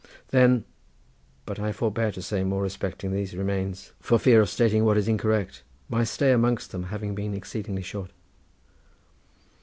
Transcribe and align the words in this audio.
Then 0.29 0.65
but 1.45 1.59
I 1.59 1.71
forbear 1.71 2.11
to 2.13 2.23
say 2.23 2.43
more 2.43 2.63
respecting 2.63 3.11
these 3.11 3.35
remains 3.37 3.91
for 3.99 4.17
fear 4.17 4.41
of 4.41 4.49
stating 4.49 4.83
what 4.83 4.97
is 4.97 5.07
incorrect, 5.07 5.61
my 5.89 6.03
stay 6.03 6.31
amongst 6.31 6.71
them 6.71 6.85
having 6.85 7.13
been 7.13 7.35
exceedingly 7.35 7.83
short. 7.83 8.09